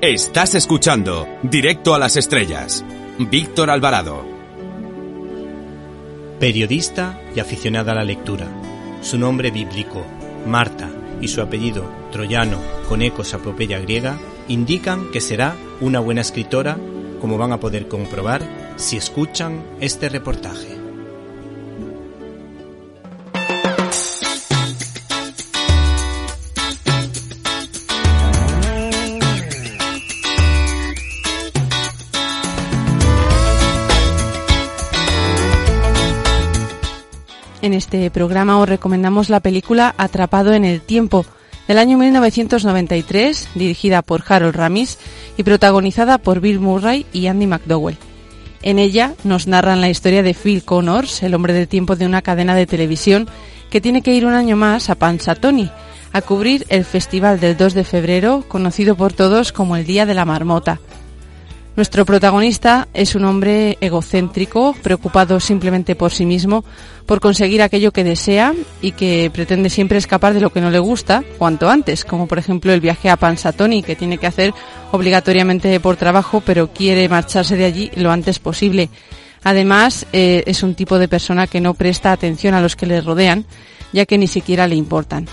[0.00, 2.84] Estás escuchando Directo a las Estrellas.
[3.18, 4.24] Víctor Alvarado.
[6.38, 8.46] Periodista y aficionada a la lectura.
[9.02, 10.06] Su nombre bíblico,
[10.46, 10.88] Marta,
[11.20, 16.78] y su apellido, troyano, con ecos a griega, indican que será una buena escritora,
[17.20, 18.42] como van a poder comprobar
[18.76, 20.77] si escuchan este reportaje.
[37.68, 41.26] En este programa os recomendamos la película Atrapado en el Tiempo,
[41.66, 44.98] del año 1993, dirigida por Harold Ramis
[45.36, 47.98] y protagonizada por Bill Murray y Andy McDowell.
[48.62, 52.22] En ella nos narran la historia de Phil Connors, el hombre del tiempo de una
[52.22, 53.28] cadena de televisión
[53.68, 55.70] que tiene que ir un año más a Pansatoni
[56.14, 60.14] a cubrir el festival del 2 de febrero, conocido por todos como el Día de
[60.14, 60.80] la Marmota.
[61.78, 66.64] Nuestro protagonista es un hombre egocéntrico, preocupado simplemente por sí mismo,
[67.06, 70.80] por conseguir aquello que desea y que pretende siempre escapar de lo que no le
[70.80, 74.52] gusta cuanto antes, como por ejemplo el viaje a Pansatoni que tiene que hacer
[74.90, 78.88] obligatoriamente por trabajo, pero quiere marcharse de allí lo antes posible.
[79.44, 83.00] Además, eh, es un tipo de persona que no presta atención a los que le
[83.00, 83.44] rodean,
[83.92, 85.28] ya que ni siquiera le importan.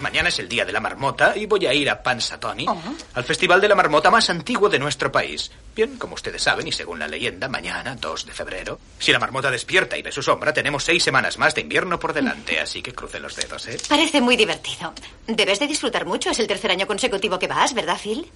[0.00, 2.66] Mañana es el día de la marmota y voy a ir a Pansatoni,
[3.14, 5.50] al festival de la marmota más antiguo de nuestro país.
[5.74, 9.50] Bien, como ustedes saben, y según la leyenda, mañana, 2 de febrero, si la marmota
[9.50, 12.92] despierta y ve su sombra, tenemos seis semanas más de invierno por delante, así que
[12.92, 13.78] crucen los dedos, ¿eh?
[13.88, 14.92] Parece muy divertido.
[15.26, 16.30] Debes de disfrutar mucho.
[16.30, 18.30] Es el tercer año consecutivo que vas, ¿verdad, Phil?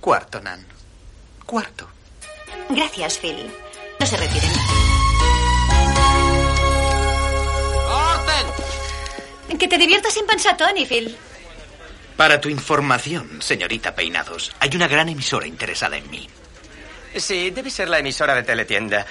[0.00, 0.66] Cuarto, Nan.
[1.46, 1.88] Cuarto.
[2.68, 3.50] Gracias, Phil.
[4.00, 4.93] No se retiren.
[9.48, 11.16] Que te diviertas en Pansatoni, Phil.
[12.16, 16.28] Para tu información, señorita Peinados, hay una gran emisora interesada en mí.
[17.16, 19.06] Sí, debe ser la emisora de Teletienda.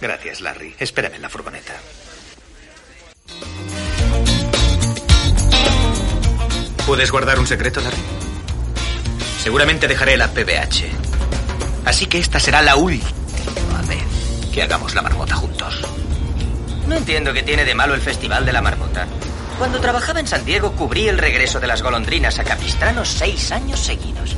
[0.00, 0.74] Gracias, Larry.
[0.78, 1.74] Espérame en la furgoneta.
[6.86, 8.02] ¿Puedes guardar un secreto, Larry?
[9.42, 10.84] Seguramente dejaré la PBH.
[11.86, 14.02] Así que esta será la última vez
[14.52, 15.82] que hagamos la marmota juntos.
[16.86, 19.06] No entiendo qué tiene de malo el Festival de la Marmota.
[19.58, 23.80] Cuando trabajaba en San Diego cubrí el regreso de las golondrinas a Capistrano seis años
[23.80, 24.36] seguidos.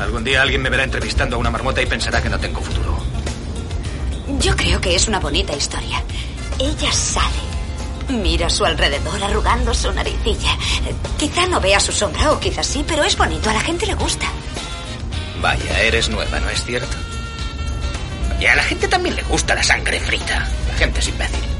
[0.00, 2.98] Algún día alguien me verá entrevistando a una marmota y pensará que no tengo futuro.
[4.40, 6.02] Yo creo que es una bonita historia.
[6.58, 7.46] Ella sale.
[8.08, 10.56] Mira a su alrededor arrugando su naricilla.
[11.18, 13.50] Quizá no vea su sombra o quizás sí, pero es bonito.
[13.50, 14.26] A la gente le gusta.
[15.40, 16.96] Vaya, eres nueva, ¿no es cierto?
[18.40, 20.46] Y a la gente también le gusta la sangre frita.
[20.68, 21.55] La gente es imbécil.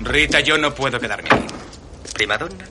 [0.00, 1.46] Rita, yo no puedo quedarme aquí.
[2.14, 2.66] Primadonna.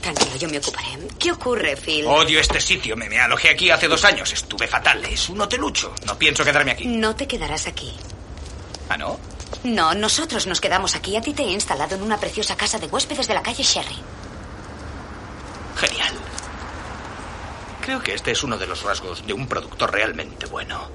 [0.00, 0.86] Tranquilo, yo me ocuparé.
[1.18, 2.04] ¿Qué ocurre, Phil?
[2.06, 2.96] Odio este sitio.
[2.96, 4.32] Me, me alojé aquí hace dos años.
[4.32, 5.04] Estuve fatal.
[5.04, 5.92] Es un hotelucho.
[6.06, 6.86] No pienso quedarme aquí.
[6.86, 7.92] No te quedarás aquí.
[8.88, 9.18] ¿Ah, no?
[9.64, 11.16] No, nosotros nos quedamos aquí.
[11.16, 13.96] A ti te he instalado en una preciosa casa de huéspedes de la calle Sherry.
[15.76, 16.14] Genial.
[17.82, 20.88] Creo que este es uno de los rasgos de un productor realmente bueno.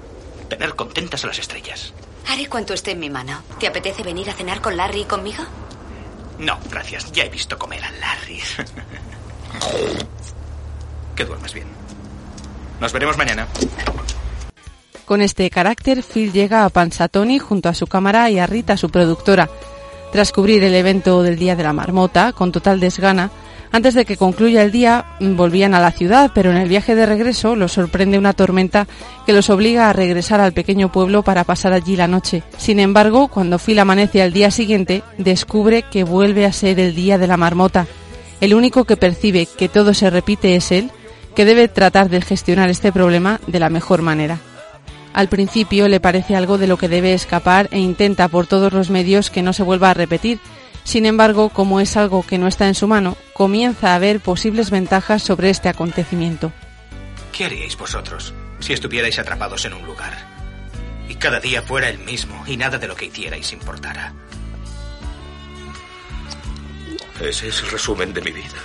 [0.49, 1.93] Tener contentas a las estrellas.
[2.27, 3.41] Haré cuanto esté en mi mano.
[3.59, 5.43] ¿Te apetece venir a cenar con Larry y conmigo?
[6.39, 7.11] No, gracias.
[7.11, 8.41] Ya he visto comer a Larry.
[11.15, 11.67] que duermas bien.
[12.79, 13.47] Nos veremos mañana.
[15.05, 18.89] Con este carácter, Phil llega a Pansatoni junto a su cámara y a Rita, su
[18.89, 19.49] productora.
[20.11, 23.29] Tras cubrir el evento del Día de la Marmota, con total desgana,
[23.71, 27.05] antes de que concluya el día, volvían a la ciudad, pero en el viaje de
[27.05, 28.85] regreso los sorprende una tormenta
[29.25, 32.43] que los obliga a regresar al pequeño pueblo para pasar allí la noche.
[32.57, 37.17] Sin embargo, cuando Phil amanece al día siguiente, descubre que vuelve a ser el Día
[37.17, 37.87] de la Marmota.
[38.41, 40.91] El único que percibe que todo se repite es él,
[41.33, 44.39] que debe tratar de gestionar este problema de la mejor manera.
[45.13, 48.89] Al principio le parece algo de lo que debe escapar e intenta por todos los
[48.89, 50.39] medios que no se vuelva a repetir.
[50.83, 54.71] Sin embargo, como es algo que no está en su mano, comienza a ver posibles
[54.71, 56.51] ventajas sobre este acontecimiento.
[57.31, 60.13] ¿Qué haríais vosotros si estuvierais atrapados en un lugar?
[61.07, 64.13] Y cada día fuera el mismo y nada de lo que hicierais importara.
[67.21, 68.57] Ese es el resumen de mi vida.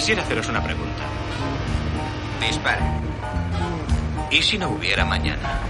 [0.00, 1.02] Quisiera haceros una pregunta.
[2.40, 2.80] Dispare.
[4.30, 5.60] ¿Y si no hubiera mañana?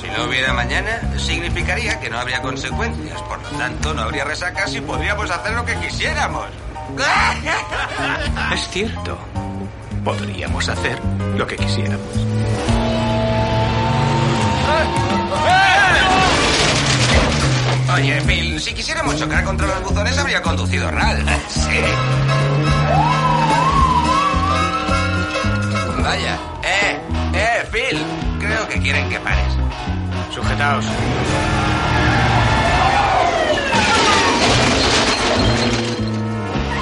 [0.00, 3.20] Si no hubiera mañana, significaría que no habría consecuencias.
[3.22, 6.46] Por lo tanto, no habría resacas y podríamos hacer lo que quisiéramos.
[8.54, 9.18] Es cierto.
[10.04, 10.96] Podríamos hacer
[11.36, 12.06] lo que quisiéramos.
[17.92, 21.26] Oye, Bill, si quisiéramos chocar contra los buzones, habría conducido RAL.
[21.48, 22.55] Sí.
[26.02, 26.38] Vaya.
[26.62, 27.00] Eh,
[27.34, 28.04] eh, Phil.
[28.38, 29.52] Creo que quieren que pares.
[30.32, 30.84] Sujetaos.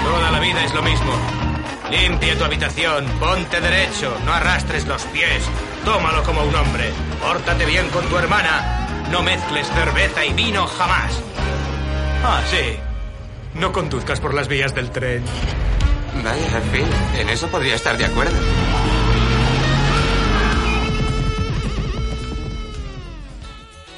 [0.05, 1.13] Toda la vida es lo mismo.
[1.91, 5.45] Limpia tu habitación, ponte derecho, no arrastres los pies,
[5.85, 6.91] tómalo como un hombre,
[7.21, 11.23] pórtate bien con tu hermana, no mezcles cerveza y vino jamás.
[12.25, 12.79] Ah, sí.
[13.55, 15.23] No conduzcas por las vías del tren.
[16.23, 17.21] Vaya, Phil.
[17.21, 18.37] En eso podría estar de acuerdo.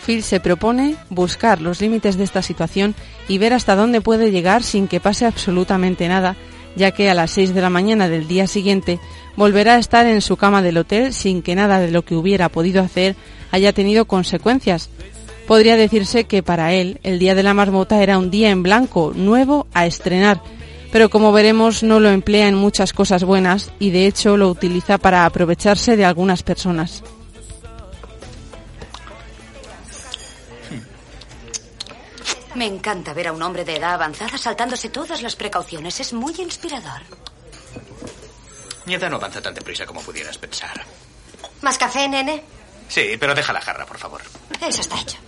[0.07, 2.95] Phil se propone buscar los límites de esta situación
[3.27, 6.37] y ver hasta dónde puede llegar sin que pase absolutamente nada,
[6.77, 9.01] ya que a las 6 de la mañana del día siguiente
[9.35, 12.49] volverá a estar en su cama del hotel sin que nada de lo que hubiera
[12.49, 13.17] podido hacer
[13.51, 14.91] haya tenido consecuencias.
[15.49, 19.13] Podría decirse que para él el Día de la Marmota era un día en blanco,
[19.15, 20.41] nuevo, a estrenar,
[20.97, 24.97] pero como veremos no lo emplea en muchas cosas buenas y de hecho lo utiliza
[24.97, 27.03] para aprovecharse de algunas personas.
[32.55, 36.01] Me encanta ver a un hombre de edad avanzada saltándose todas las precauciones.
[36.01, 37.03] Es muy inspirador.
[38.87, 40.83] Mi edad no avanza tan deprisa como pudieras pensar.
[41.61, 42.43] ¿Más café, nene?
[42.89, 44.23] Sí, pero deja la jarra, por favor.
[44.67, 45.19] Eso está hecho.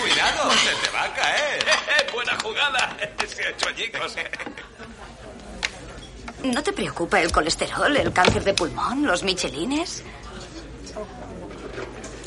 [0.00, 1.97] Cuidado, se te va a caer.
[2.18, 2.96] Buena jugada.
[3.28, 4.16] Se ha hecho añicos.
[6.42, 10.02] ¿No te preocupa el colesterol, el cáncer de pulmón, los michelines?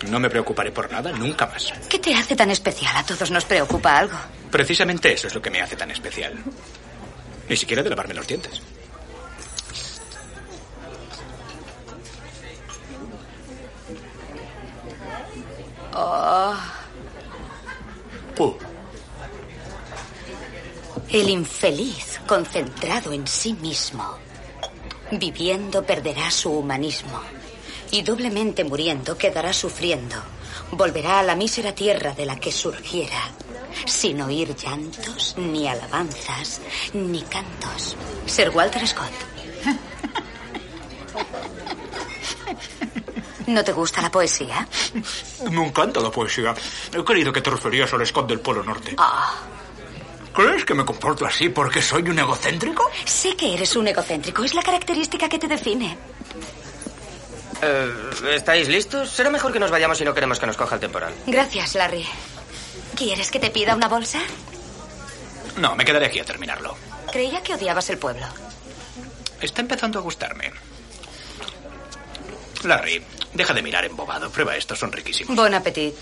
[0.08, 1.74] No me preocuparé por nada nunca más.
[1.90, 2.96] ¿Qué te hace tan especial?
[2.96, 4.18] A todos nos preocupa algo.
[4.50, 6.42] Precisamente eso es lo que me hace tan especial.
[7.50, 8.62] Ni siquiera de lavarme los dientes.
[15.94, 16.56] Oh.
[18.40, 18.70] Uh,
[21.12, 24.18] El infeliz, concentrado en sí mismo,
[25.12, 27.22] viviendo perderá su humanismo
[27.92, 30.16] y doblemente muriendo quedará sufriendo.
[30.72, 33.30] Volverá a la mísera tierra de la que surgiera,
[33.86, 36.62] sin oír llantos, ni alabanzas,
[36.94, 37.98] ni cantos.
[38.25, 39.12] Sir Walter Scott.
[43.48, 44.66] ¿No te gusta la poesía?
[45.52, 46.56] me encanta la poesía.
[46.94, 48.96] He creído que te referías al Scott del Polo Norte.
[48.98, 49.36] Ah,
[50.33, 52.89] ¿Crees que me comporto así porque soy un egocéntrico?
[53.06, 54.44] sé que eres un egocéntrico.
[54.44, 55.98] Es la característica que te define.
[57.62, 57.92] Eh,
[58.36, 59.10] ¿Estáis listos?
[59.10, 61.13] Será mejor que nos vayamos si no queremos que nos coja el temporal.
[61.28, 62.06] Gracias, Larry.
[62.95, 64.19] ¿Quieres que te pida una bolsa?
[65.57, 66.75] No, me quedaré aquí a terminarlo.
[67.12, 68.25] Creía que odiabas el pueblo.
[69.42, 70.51] Está empezando a gustarme.
[72.63, 74.30] Larry, deja de mirar embobado.
[74.30, 75.36] Prueba esto, son riquísimos.
[75.36, 75.94] Bon appetit.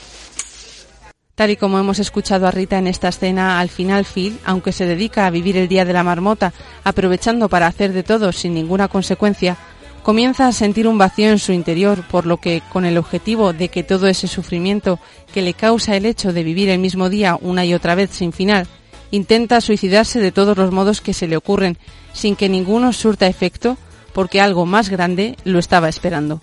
[1.40, 4.86] Tal y como hemos escuchado a Rita en esta escena, al final Phil, aunque se
[4.86, 6.52] dedica a vivir el día de la marmota,
[6.84, 9.56] aprovechando para hacer de todo sin ninguna consecuencia,
[10.04, 13.70] comienza a sentir un vacío en su interior, por lo que, con el objetivo de
[13.70, 15.00] que todo ese sufrimiento
[15.34, 18.34] que le causa el hecho de vivir el mismo día una y otra vez sin
[18.34, 18.68] final,
[19.10, 21.78] intenta suicidarse de todos los modos que se le ocurren,
[22.12, 23.78] sin que ninguno surta efecto,
[24.12, 26.42] porque algo más grande lo estaba esperando.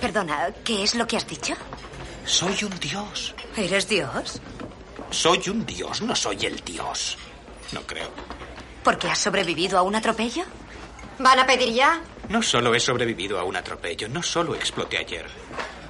[0.00, 1.54] Perdona, ¿qué es lo que has dicho?
[2.30, 3.34] Soy un dios.
[3.56, 4.40] ¿Eres Dios?
[5.10, 7.18] Soy un dios, no soy el dios.
[7.72, 8.08] No creo.
[8.84, 10.44] ¿Por qué has sobrevivido a un atropello?
[11.18, 12.00] ¿Van a pedir ya?
[12.28, 15.26] No solo he sobrevivido a un atropello, no solo exploté ayer.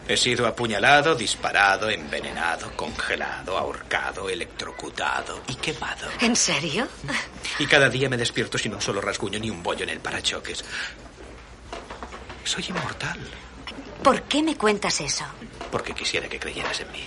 [0.08, 6.08] He sido apuñalado, disparado, envenenado, congelado, ahorcado, electrocutado y quemado.
[6.22, 6.88] ¿En serio?
[7.58, 10.64] Y cada día me despierto sin un solo rasguño ni un bollo en el parachoques.
[12.44, 13.20] Soy inmortal,
[14.02, 15.24] ¿Por qué me cuentas eso?
[15.70, 17.04] Porque quisiera que creyeras en mí.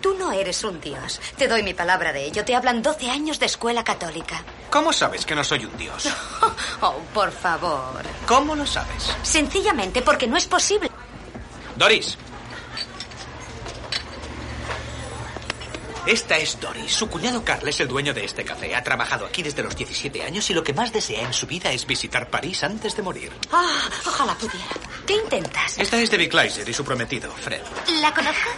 [0.00, 1.20] Tú no eres un dios.
[1.36, 2.44] Te doy mi palabra de ello.
[2.44, 4.44] Te hablan 12 años de escuela católica.
[4.70, 6.08] ¿Cómo sabes que no soy un dios?
[6.82, 8.02] Oh, por favor.
[8.26, 9.10] ¿Cómo lo sabes?
[9.22, 10.90] Sencillamente porque no es posible.
[11.74, 12.18] Doris.
[16.06, 16.92] Esta es Doris.
[16.92, 18.76] Su cuñado Carl es el dueño de este café.
[18.76, 21.72] Ha trabajado aquí desde los 17 años y lo que más desea en su vida
[21.72, 23.32] es visitar París antes de morir.
[23.50, 24.66] Ah, ojalá pudiera.
[25.06, 25.78] ¿Qué intentas?
[25.78, 27.60] Esta es Debbie Kleiser y su prometido, Fred.
[28.00, 28.50] ¿La conozco?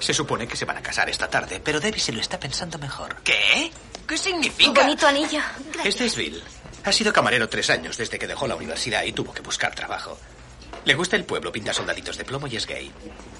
[0.00, 2.78] Se supone que se van a casar esta tarde, pero Debbie se lo está pensando
[2.78, 3.16] mejor.
[3.24, 3.70] ¿Qué?
[4.06, 4.82] ¿Qué Un significa?
[4.82, 5.40] bonito anillo.
[5.84, 6.42] Este es Bill.
[6.84, 10.18] Ha sido camarero tres años desde que dejó la universidad y tuvo que buscar trabajo.
[10.84, 12.90] Le gusta el pueblo, pinta soldaditos de plomo y es gay.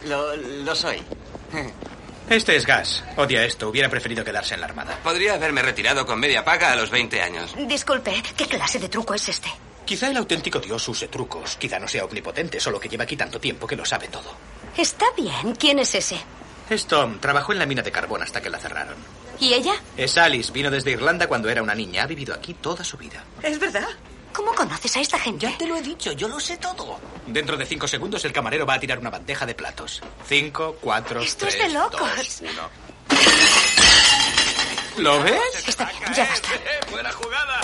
[0.07, 1.01] Lo, lo soy.
[2.29, 3.03] Este es Gas.
[3.17, 3.69] Odia esto.
[3.71, 4.99] Hubiera preferido quedarse en la armada.
[5.03, 7.55] Podría haberme retirado con media paga a los 20 años.
[7.67, 9.49] Disculpe, ¿qué clase de truco es este?
[9.89, 11.57] Quizá el auténtico dios use trucos.
[11.57, 14.35] Quizá no sea omnipotente, solo que lleva aquí tanto tiempo que lo sabe todo.
[14.77, 15.55] Está bien.
[15.59, 16.21] ¿Quién es ese?
[16.69, 17.19] Es Tom.
[17.19, 18.97] Trabajó en la mina de carbón hasta que la cerraron.
[19.41, 19.73] ¿Y ella?
[19.97, 20.53] Es Alice.
[20.53, 22.03] Vino desde Irlanda cuando era una niña.
[22.03, 23.25] Ha vivido aquí toda su vida.
[23.43, 23.89] ¿Es verdad?
[24.35, 25.47] ¿Cómo conoces a esta gente?
[25.51, 27.01] Ya te lo he dicho, yo lo sé todo.
[27.27, 30.03] Dentro de cinco segundos el camarero va a tirar una bandeja de platos.
[30.29, 31.99] Cinco, cuatro, Esto es tres, de locos.
[32.15, 32.69] dos, uno.
[34.99, 35.69] ¿Lo ves?
[35.69, 36.49] Está bien, ya basta.
[36.91, 37.61] Buena jugada.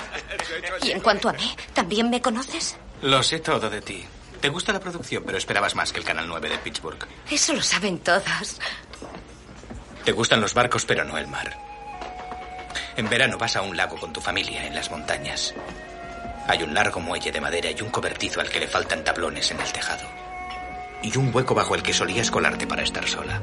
[0.82, 2.76] Y en cuanto a mí, ¿también me conoces?
[3.02, 4.04] Lo sé todo de ti.
[4.40, 7.06] Te gusta la producción, pero esperabas más que el Canal 9 de Pittsburgh.
[7.30, 8.60] Eso lo saben todos.
[10.04, 11.58] Te gustan los barcos, pero no el mar.
[12.96, 15.54] En verano vas a un lago con tu familia en las montañas.
[16.46, 19.60] Hay un largo muelle de madera y un cobertizo al que le faltan tablones en
[19.60, 20.06] el tejado.
[21.02, 23.40] Y un hueco bajo el que solías colarte para estar sola.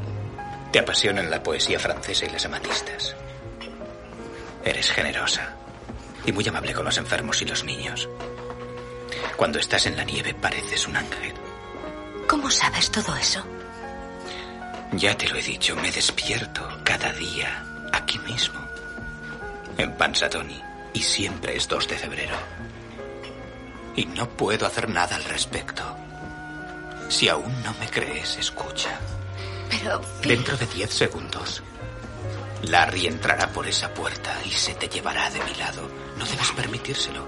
[0.71, 3.15] Te apasionan la poesía francesa y las amatistas.
[4.63, 5.55] Eres generosa
[6.25, 8.07] y muy amable con los enfermos y los niños.
[9.35, 11.33] Cuando estás en la nieve pareces un ángel.
[12.27, 13.43] ¿Cómo sabes todo eso?
[14.93, 17.63] Ya te lo he dicho, me despierto cada día
[17.93, 18.59] aquí mismo,
[19.77, 20.61] en Pansatoni,
[20.93, 22.35] y siempre es 2 de febrero.
[23.95, 25.83] Y no puedo hacer nada al respecto.
[27.09, 28.99] Si aún no me crees, escucha.
[29.69, 30.01] Pero...
[30.21, 31.63] Dentro de 10 segundos,
[32.63, 35.89] Larry entrará por esa puerta y se te llevará de mi lado.
[36.17, 37.25] No debes permitírselo.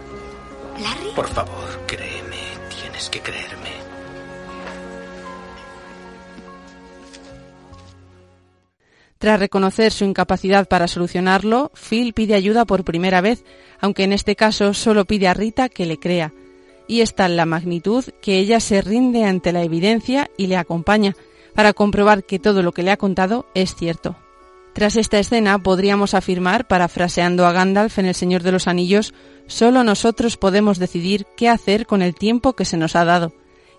[0.79, 1.09] ¿Larry?
[1.15, 2.37] Por favor, créeme,
[2.79, 3.83] tienes que creerme.
[9.17, 13.45] Tras reconocer su incapacidad para solucionarlo, Phil pide ayuda por primera vez,
[13.79, 16.33] aunque en este caso solo pide a Rita que le crea.
[16.89, 21.15] Y es tal la magnitud que ella se rinde ante la evidencia y le acompaña,
[21.55, 24.17] para comprobar que todo lo que le ha contado es cierto.
[24.73, 29.13] Tras esta escena podríamos afirmar, parafraseando a Gandalf en El Señor de los Anillos,
[29.45, 33.33] solo nosotros podemos decidir qué hacer con el tiempo que se nos ha dado.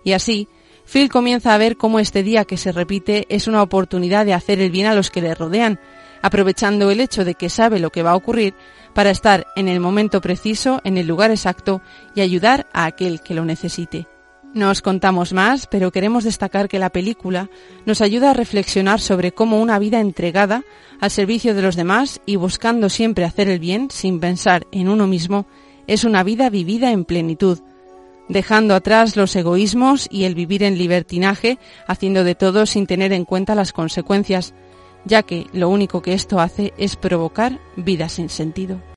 [0.05, 0.47] Y así,
[0.85, 4.61] Phil comienza a ver cómo este día que se repite es una oportunidad de hacer
[4.61, 5.79] el bien a los que le rodean,
[6.21, 8.53] aprovechando el hecho de que sabe lo que va a ocurrir
[8.93, 11.81] para estar en el momento preciso, en el lugar exacto
[12.15, 14.07] y ayudar a aquel que lo necesite.
[14.55, 17.49] No os contamos más, pero queremos destacar que la película
[17.85, 20.63] nos ayuda a reflexionar sobre cómo una vida entregada
[21.01, 25.07] al servicio de los demás y buscando siempre hacer el bien sin pensar en uno
[25.07, 25.45] mismo
[25.87, 27.59] es una vida vivida en plenitud,
[28.29, 33.25] dejando atrás los egoísmos y el vivir en libertinaje, haciendo de todo sin tener en
[33.25, 34.53] cuenta las consecuencias,
[35.03, 38.79] ya que lo único que esto hace es provocar vida sin sentido.